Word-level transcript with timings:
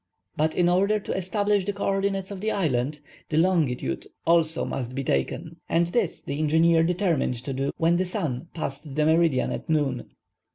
But, 0.35 0.55
in 0.55 0.67
order 0.67 0.99
to 0.99 1.13
establish 1.15 1.63
the 1.65 1.73
co 1.73 1.85
ordinates 1.85 2.31
of 2.31 2.41
the 2.41 2.49
island, 2.49 3.01
the 3.29 3.37
longitude 3.37 4.07
also 4.25 4.65
must 4.65 4.95
be 4.95 5.03
taken. 5.03 5.57
And 5.69 5.85
this 5.85 6.23
the 6.23 6.39
engineer 6.39 6.81
determined 6.81 7.35
to 7.45 7.53
do 7.53 7.71
when 7.77 7.97
the 7.97 8.05
sun 8.05 8.47
passed 8.55 8.95
the 8.95 9.05
meridian 9.05 9.51
at 9.51 9.69
noon. 9.69 10.09